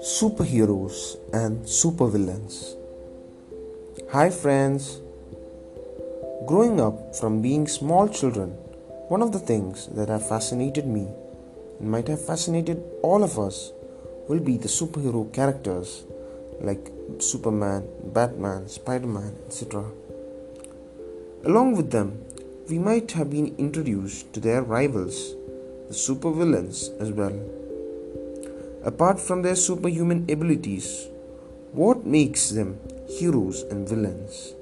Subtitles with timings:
[0.00, 2.76] Superheroes and supervillains.
[4.12, 5.00] Hi, friends.
[6.46, 8.50] Growing up from being small children,
[9.08, 11.08] one of the things that have fascinated me
[11.80, 13.72] and might have fascinated all of us
[14.28, 16.04] will be the superhero characters
[16.60, 19.84] like Superman, Batman, Spider Man, etc.
[21.44, 22.24] Along with them,
[22.68, 25.34] we might have been introduced to their rivals,
[25.88, 27.36] the supervillains, as well.
[28.84, 31.08] Apart from their superhuman abilities,
[31.72, 32.78] what makes them
[33.08, 34.52] heroes and villains?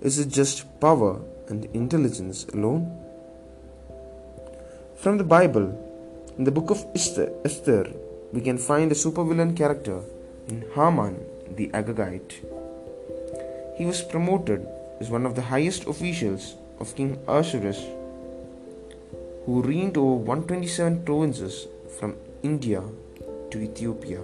[0.00, 2.96] Is it just power and intelligence alone?
[4.96, 5.68] From the Bible,
[6.38, 7.92] in the book of Esther,
[8.32, 10.00] we can find a supervillain character
[10.48, 11.18] in Haman
[11.56, 12.36] the Agagite.
[13.76, 14.66] He was promoted
[14.98, 17.84] as one of the highest officials of King Ahasuerus,
[19.44, 22.82] who reigned over 127 provinces from India
[23.50, 24.20] to Ethiopia.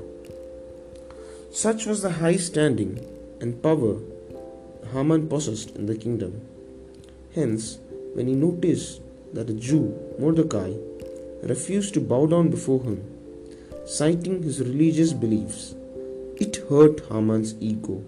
[1.53, 2.99] Such was the high standing
[3.41, 3.97] and power
[4.93, 6.41] Haman possessed in the kingdom.
[7.35, 7.79] Hence,
[8.15, 9.01] when he noticed
[9.35, 10.73] that a Jew, Mordecai,
[11.43, 13.03] refused to bow down before him,
[13.85, 15.75] citing his religious beliefs,
[16.37, 18.03] it hurt Haman's ego,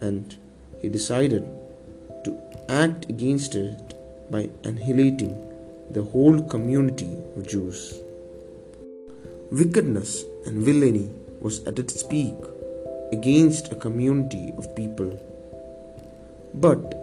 [0.00, 0.36] and
[0.80, 1.44] he decided
[2.24, 3.94] to act against it
[4.30, 5.34] by annihilating
[5.90, 8.00] the whole community of Jews.
[9.50, 12.34] Wickedness and villainy was at its peak
[13.12, 15.12] against a community of people.
[16.54, 16.94] But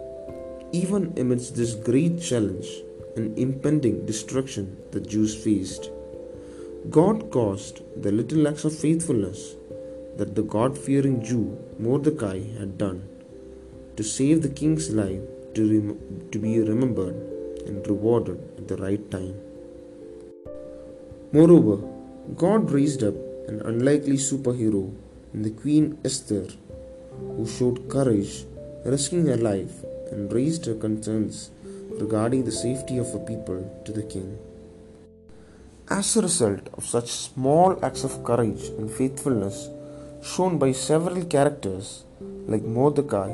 [0.72, 2.68] even amidst this great challenge
[3.16, 5.90] and impending destruction the Jews faced,
[6.90, 9.54] God caused the little acts of faithfulness
[10.16, 13.08] that the God fearing Jew Mordecai had done
[13.96, 15.20] to save the king's life
[15.54, 17.14] to, rem- to be remembered
[17.66, 19.34] and rewarded at the right time.
[21.32, 21.76] Moreover,
[22.36, 23.14] God raised up
[23.48, 24.94] an unlikely superhero
[25.34, 26.46] in the Queen Esther,
[27.36, 28.44] who showed courage,
[28.84, 31.50] risking her life, and raised her concerns
[32.00, 34.38] regarding the safety of her people to the king.
[35.88, 39.68] As a result of such small acts of courage and faithfulness
[40.22, 42.04] shown by several characters
[42.46, 43.30] like Mordecai,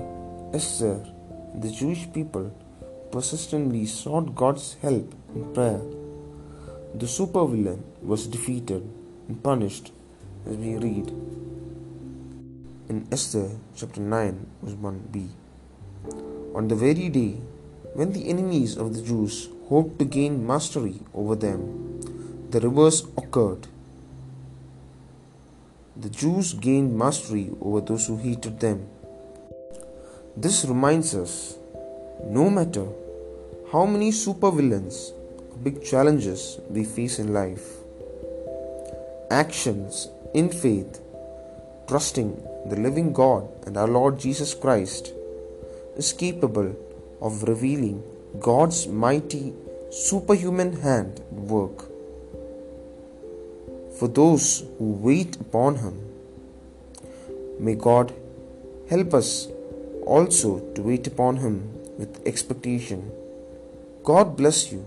[0.55, 1.05] Esther,
[1.55, 2.51] the Jewish people
[3.13, 5.83] persistently sought God's help in prayer,
[6.95, 8.83] the supervillain was defeated
[9.29, 9.93] and punished
[10.47, 11.13] as we read
[12.89, 15.29] in Esther chapter 9 verse 1b.
[16.55, 17.37] On the very day
[17.93, 22.01] when the enemies of the Jews hoped to gain mastery over them,
[22.51, 23.67] the reverse occurred.
[25.95, 28.89] The Jews gained mastery over those who hated them.
[30.43, 31.57] This reminds us
[32.25, 32.87] no matter
[33.73, 35.11] how many supervillains
[35.51, 37.65] or big challenges we face in life,
[39.33, 41.01] actions in faith,
[41.89, 42.31] trusting
[42.71, 45.13] the living God and our Lord Jesus Christ,
[45.97, 46.71] is capable
[47.21, 48.01] of revealing
[48.39, 49.53] God's mighty
[49.91, 51.87] superhuman hand at work.
[53.99, 56.01] For those who wait upon Him,
[57.59, 58.15] may God
[58.89, 59.49] help us
[60.17, 61.57] also to wait upon Him
[61.99, 63.11] with expectation.
[64.03, 64.85] God bless you